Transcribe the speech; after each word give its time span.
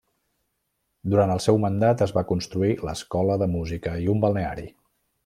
Durant 1.13 1.33
el 1.33 1.43
seu 1.45 1.59
mandat 1.67 2.01
es 2.07 2.13
va 2.17 2.25
construir 2.31 2.71
l'Escola 2.89 3.37
de 3.43 3.49
Música 3.57 3.95
i 4.07 4.13
un 4.15 4.25
balneari. 4.25 4.67